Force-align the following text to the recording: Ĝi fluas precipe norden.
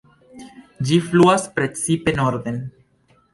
Ĝi 0.91 0.97
fluas 1.09 1.45
precipe 1.59 2.15
norden. 2.21 2.59